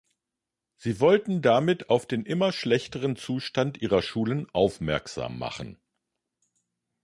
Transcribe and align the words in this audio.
Sie 0.77 0.99
wollten 0.99 1.43
damit 1.43 1.91
auf 1.91 2.07
den 2.07 2.25
immer 2.25 2.51
schlechteren 2.51 3.15
Zustand 3.17 3.77
ihrer 3.83 4.01
Schulen 4.01 4.47
aufmerksam 4.51 5.37
machen. 5.37 5.77